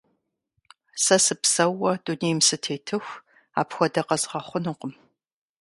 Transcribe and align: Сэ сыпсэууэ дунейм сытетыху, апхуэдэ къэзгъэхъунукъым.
Сэ 1.03 1.15
сыпсэууэ 1.25 1.91
дунейм 2.03 2.39
сытетыху, 2.47 3.21
апхуэдэ 3.59 4.01
къэзгъэхъунукъым. 4.07 4.93